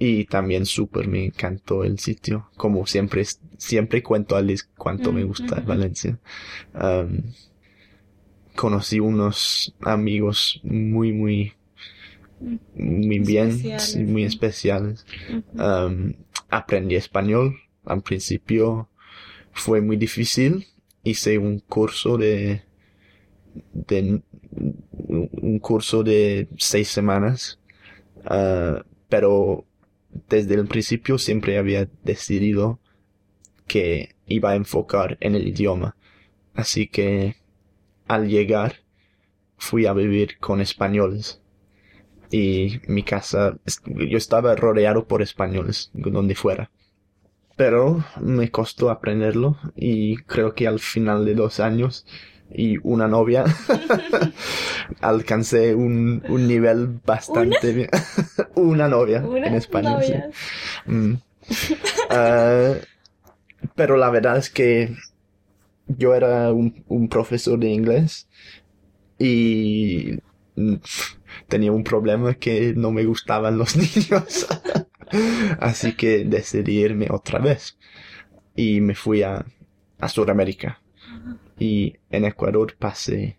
Y 0.00 0.26
también 0.26 0.64
súper 0.64 1.08
me 1.08 1.24
encantó 1.26 1.82
el 1.82 1.98
sitio. 1.98 2.50
Como 2.56 2.86
siempre, 2.86 3.24
siempre 3.56 4.02
cuento 4.02 4.36
a 4.36 4.42
Liz 4.42 4.68
cuánto 4.76 5.12
me 5.12 5.24
Mm, 5.24 5.26
gusta. 5.26 5.60
Valencia. 5.66 6.18
Um, 6.74 7.32
conocí 8.54 9.00
unos 9.00 9.74
amigos 9.80 10.60
muy, 10.62 11.12
muy, 11.12 11.52
muy 12.76 13.18
bien, 13.18 13.48
Especiales, 13.48 13.96
muy 13.96 14.22
especiales. 14.24 15.06
Um, 15.54 16.14
aprendí 16.48 16.94
español. 16.94 17.56
Al 17.84 18.02
principio 18.02 18.88
fue 19.52 19.80
muy 19.80 19.96
difícil. 19.96 20.66
Hice 21.02 21.38
un 21.38 21.58
curso 21.60 22.16
de, 22.18 22.62
de 23.72 24.22
un 24.52 25.58
curso 25.60 26.02
de 26.04 26.48
seis 26.56 26.88
semanas. 26.88 27.57
Ah, 28.28 28.84
pero 29.08 29.64
desde 30.28 30.54
el 30.54 30.66
principio 30.66 31.18
siempre 31.18 31.58
había 31.58 31.88
decidido 32.04 32.78
que 33.66 34.14
iba 34.26 34.50
a 34.50 34.56
enfocar 34.56 35.16
en 35.20 35.34
el 35.34 35.48
idioma. 35.48 35.96
Así 36.54 36.88
que 36.88 37.36
al 38.06 38.28
llegar 38.28 38.76
fui 39.56 39.86
a 39.86 39.92
vivir 39.92 40.38
con 40.38 40.60
españoles. 40.60 41.40
Y 42.30 42.80
mi 42.86 43.02
casa, 43.02 43.58
yo 43.86 44.18
estaba 44.18 44.54
rodeado 44.54 45.08
por 45.08 45.22
españoles, 45.22 45.90
donde 45.94 46.34
fuera. 46.34 46.70
Pero 47.56 48.04
me 48.20 48.50
costó 48.50 48.90
aprenderlo 48.90 49.58
y 49.74 50.18
creo 50.18 50.54
que 50.54 50.68
al 50.68 50.78
final 50.78 51.24
de 51.24 51.34
dos 51.34 51.58
años 51.58 52.06
y 52.50 52.78
una 52.82 53.08
novia 53.08 53.44
alcancé 55.00 55.74
un, 55.74 56.22
un 56.28 56.46
nivel 56.48 57.00
bastante 57.04 57.72
bien. 57.72 57.90
una 58.54 58.88
novia 58.88 59.22
Una 59.22 59.46
en 59.46 59.60
sí. 59.60 59.68
novia. 59.82 60.30
Mm. 60.86 61.14
Ah, 62.10 62.74
pero 63.74 63.96
la 63.96 64.10
verdad 64.10 64.36
es 64.38 64.50
que 64.50 64.94
yo 65.86 66.14
era 66.14 66.52
un, 66.52 66.84
un 66.88 67.08
profesor 67.08 67.58
de 67.58 67.68
inglés 67.70 68.28
y 69.18 70.18
tenía 71.48 71.72
un 71.72 71.84
problema 71.84 72.34
que 72.34 72.74
no 72.76 72.90
me 72.90 73.04
gustaban 73.04 73.58
los 73.58 73.76
niños. 73.76 74.46
Así 75.60 75.94
que 75.94 76.24
decidí 76.24 76.80
irme 76.80 77.08
otra 77.10 77.38
vez 77.38 77.78
y 78.54 78.80
me 78.80 78.94
fui 78.94 79.22
a, 79.22 79.44
a 79.98 80.08
Sudamérica. 80.08 80.80
Y 81.58 81.96
en 82.10 82.24
Ecuador 82.24 82.74
pasé 82.78 83.36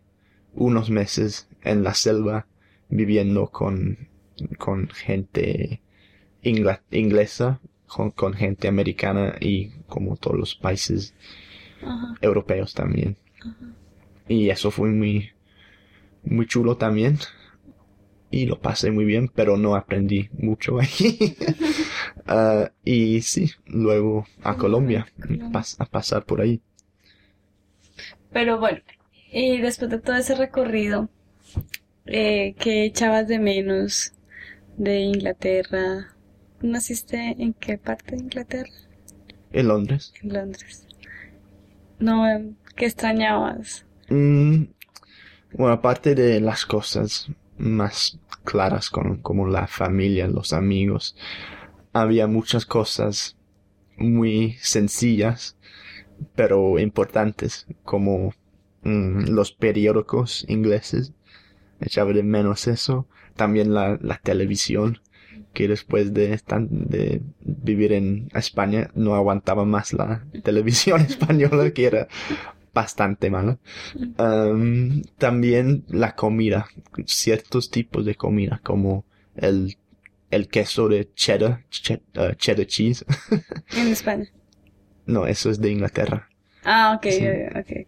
unos 0.53 0.89
meses 0.89 1.47
en 1.63 1.83
la 1.83 1.93
selva 1.93 2.47
viviendo 2.89 3.47
con, 3.49 4.09
con 4.57 4.89
gente 4.89 5.81
ingla- 6.43 6.81
inglesa, 6.91 7.59
con, 7.87 8.11
con 8.11 8.33
gente 8.33 8.67
americana 8.67 9.35
y 9.39 9.69
como 9.87 10.17
todos 10.17 10.37
los 10.37 10.55
países 10.55 11.13
europeos 12.21 12.73
también. 12.73 13.17
Y 14.27 14.49
eso 14.49 14.71
fue 14.71 14.89
muy, 14.89 15.31
muy 16.23 16.45
chulo 16.47 16.77
también. 16.77 17.19
Y 18.31 18.45
lo 18.45 18.59
pasé 18.59 18.91
muy 18.91 19.05
bien, 19.05 19.27
pero 19.33 19.57
no 19.57 19.75
aprendí 19.75 20.29
mucho 20.37 20.79
ahí. 20.79 21.35
Ah, 22.31 22.71
y 22.85 23.21
sí, 23.21 23.49
luego 23.65 24.27
a 24.43 24.55
Colombia, 24.55 25.07
a 25.79 25.85
pasar 25.85 26.25
por 26.25 26.41
ahí. 26.41 26.61
Pero 28.31 28.59
bueno, 28.59 28.79
y 29.31 29.59
después 29.59 29.89
de 29.89 29.99
todo 29.99 30.15
ese 30.15 30.35
recorrido, 30.35 31.09
eh, 32.05 32.55
¿qué 32.59 32.85
echabas 32.85 33.27
de 33.27 33.39
menos 33.39 34.13
de 34.77 34.99
Inglaterra? 34.99 36.15
¿Naciste 36.61 37.35
en 37.39 37.53
qué 37.53 37.77
parte 37.77 38.15
de 38.15 38.23
Inglaterra? 38.23 38.69
En 39.51 39.67
Londres. 39.67 40.13
En 40.21 40.33
Londres. 40.33 40.87
No, 41.99 42.29
em, 42.29 42.55
¿qué 42.75 42.85
extrañabas? 42.85 43.85
Mm, 44.09 44.65
bueno, 45.53 45.73
aparte 45.73 46.15
de 46.15 46.39
las 46.39 46.65
cosas 46.65 47.29
más 47.57 48.19
claras 48.43 48.89
con, 48.89 49.21
como 49.21 49.47
la 49.47 49.67
familia, 49.67 50.27
los 50.27 50.53
amigos, 50.53 51.15
había 51.93 52.27
muchas 52.27 52.65
cosas 52.65 53.37
muy 53.97 54.53
sencillas, 54.61 55.57
pero 56.35 56.79
importantes, 56.79 57.65
como 57.83 58.33
mm, 58.83 59.25
los 59.29 59.51
periódicos 59.51 60.45
ingleses. 60.47 61.13
Echaba 61.81 62.11
de 62.13 62.23
menos 62.23 62.67
eso. 62.67 63.07
También 63.35 63.73
la, 63.73 63.97
la 64.01 64.17
televisión, 64.17 64.99
que 65.53 65.67
después 65.67 66.13
de, 66.13 66.37
de 66.59 67.21
vivir 67.41 67.93
en 67.93 68.29
España 68.33 68.89
no 68.95 69.15
aguantaba 69.15 69.65
más 69.65 69.93
la 69.93 70.25
televisión 70.43 71.01
española, 71.01 71.71
que 71.71 71.85
era 71.85 72.07
bastante 72.73 73.29
mala. 73.29 73.57
Am, 74.17 75.01
también 75.17 75.85
la 75.87 76.15
comida, 76.15 76.67
ciertos 77.05 77.69
tipos 77.71 78.05
de 78.05 78.15
comida, 78.15 78.59
como 78.63 79.05
el, 79.35 79.77
el 80.29 80.47
queso 80.49 80.87
de 80.89 81.11
cheddar, 81.13 81.63
che- 81.69 82.01
uh, 82.17 82.33
cheddar 82.35 82.65
cheese. 82.67 83.05
En 83.75 83.87
España. 83.87 84.25
No, 85.09 85.25
eso 85.27 85.49
es 85.49 85.59
de 85.59 85.71
Inglaterra. 85.71 86.29
Ah, 86.63 86.93
ok, 86.97 87.07
Sí. 87.11 87.27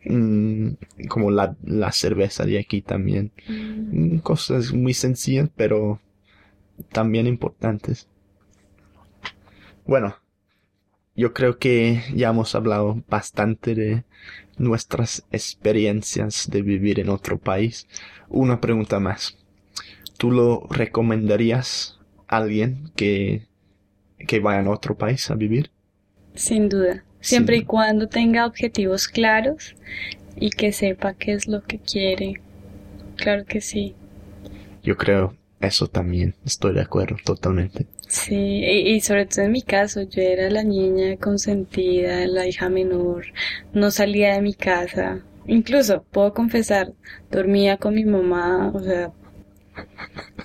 Mm, 0.06 0.72
como 1.10 1.30
la, 1.32 1.56
la 1.64 1.92
cerveza 1.92 2.46
de 2.46 2.60
aquí 2.60 2.82
también. 2.82 3.32
Mm, 3.48 4.18
Cosas 4.20 4.74
muy 4.74 4.94
sencillas, 4.94 5.50
pero 5.56 6.00
también 6.92 7.28
importantes. 7.28 8.08
Bueno, 9.86 10.16
yo 11.16 11.34
creo 11.34 11.58
que 11.58 12.04
ya 12.16 12.30
hemos 12.30 12.56
hablado 12.56 13.04
bastante 13.10 13.76
de 13.76 14.04
nuestras 14.58 15.26
experiencias 15.32 16.50
de 16.50 16.62
vivir 16.62 17.00
en 17.00 17.10
otro 17.10 17.38
país. 17.38 17.88
Una 18.30 18.62
pregunta 18.62 19.00
más. 19.00 19.38
¿Tú 20.18 20.32
lo 20.32 20.68
recomendarías 20.70 22.00
a 22.28 22.38
alguien 22.38 22.92
que, 22.96 23.48
que 24.28 24.40
vaya 24.40 24.68
a 24.68 24.72
otro 24.72 24.98
país 24.98 25.30
a 25.32 25.36
vivir? 25.36 25.72
Sin 26.36 26.70
duda. 26.70 27.04
Siempre 27.22 27.58
Sí. 27.58 27.62
y 27.62 27.66
cuando 27.66 28.08
tenga 28.08 28.46
objetivos 28.46 29.08
claros 29.08 29.76
y 30.36 30.50
que 30.50 30.72
sepa 30.74 31.14
qué 31.14 31.34
es 31.34 31.48
lo 31.48 31.62
que 31.64 31.80
quiere. 31.80 32.42
Claro 33.16 33.46
que 33.46 33.62
sí. 33.62 33.96
Yo 34.84 34.98
creo 34.98 35.36
eso 35.60 35.88
también. 35.88 36.36
Estoy 36.46 36.74
de 36.74 36.82
acuerdo 36.82 37.16
totalmente. 37.24 37.86
Sí, 38.08 38.36
y, 38.36 38.90
y 38.96 39.02
sobre 39.02 39.26
todo 39.26 39.46
en 39.46 39.52
mi 39.52 39.62
caso, 39.62 40.02
yo 40.02 40.22
era 40.22 40.50
la 40.50 40.64
niña 40.64 41.16
consentida, 41.18 42.26
la 42.28 42.46
hija 42.48 42.68
menor, 42.70 43.26
no 43.74 43.90
salía 43.92 44.34
de 44.34 44.42
mi 44.42 44.54
casa. 44.54 45.22
Incluso, 45.48 46.04
puedo 46.12 46.34
confesar, 46.34 46.92
dormía 47.32 47.78
con 47.78 47.96
mi 47.96 48.04
mamá, 48.04 48.72
o 48.74 48.82
sea, 48.84 49.12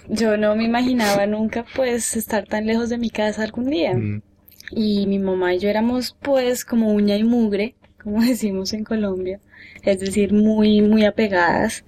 yo 0.08 0.36
no 0.36 0.54
me 0.56 0.64
imaginaba 0.64 1.26
nunca 1.26 1.64
pues 1.74 2.16
estar 2.16 2.46
tan 2.46 2.66
lejos 2.66 2.88
de 2.88 2.98
mi 2.98 3.10
casa 3.10 3.42
algún 3.42 3.68
día. 3.70 3.94
Mm, 3.94 4.22
Y 4.70 5.06
mi 5.06 5.18
mamá 5.18 5.54
y 5.54 5.58
yo 5.58 5.68
éramos 5.68 6.16
pues 6.20 6.64
como 6.64 6.92
uña 6.92 7.16
y 7.16 7.24
mugre, 7.24 7.74
como 8.02 8.20
decimos 8.24 8.72
en 8.72 8.84
Colombia, 8.84 9.40
es 9.82 10.00
decir, 10.00 10.32
muy, 10.32 10.82
muy 10.82 11.04
apegadas, 11.04 11.84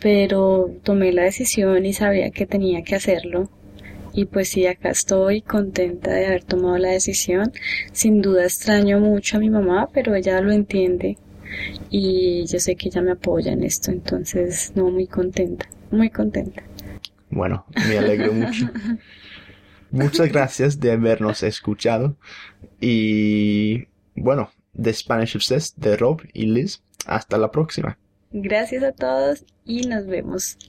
pero 0.00 0.70
tomé 0.82 1.12
la 1.12 1.22
decisión 1.22 1.84
y 1.84 1.92
sabía 1.92 2.30
que 2.30 2.46
tenía 2.46 2.82
que 2.82 2.94
hacerlo. 2.94 3.50
Y 4.12 4.24
pues 4.24 4.48
sí, 4.48 4.66
acá 4.66 4.90
estoy 4.90 5.40
contenta 5.40 6.12
de 6.12 6.26
haber 6.26 6.42
tomado 6.42 6.78
la 6.78 6.90
decisión. 6.90 7.52
Sin 7.92 8.20
duda 8.22 8.42
extraño 8.42 8.98
mucho 8.98 9.36
a 9.36 9.40
mi 9.40 9.50
mamá, 9.50 9.88
pero 9.92 10.16
ella 10.16 10.40
lo 10.40 10.50
entiende 10.52 11.16
y 11.90 12.44
yo 12.46 12.58
sé 12.58 12.76
que 12.76 12.88
ella 12.88 13.02
me 13.02 13.12
apoya 13.12 13.52
en 13.52 13.64
esto, 13.64 13.90
entonces 13.90 14.72
no, 14.74 14.90
muy 14.90 15.06
contenta, 15.06 15.68
muy 15.90 16.10
contenta. 16.10 16.62
Bueno, 17.30 17.64
me 17.88 17.98
alegro 17.98 18.32
mucho. 18.32 18.68
Muchas 19.90 20.28
gracias 20.28 20.80
de 20.80 20.92
habernos 20.92 21.42
escuchado. 21.42 22.16
Y 22.80 23.88
bueno, 24.14 24.50
de 24.72 24.92
Spanish 24.92 25.36
Obsessed, 25.36 25.76
de 25.76 25.96
Rob 25.96 26.22
y 26.32 26.46
Liz. 26.46 26.82
Hasta 27.06 27.38
la 27.38 27.50
próxima. 27.50 27.98
Gracias 28.32 28.82
a 28.84 28.92
todos 28.92 29.44
y 29.64 29.86
nos 29.86 30.06
vemos. 30.06 30.58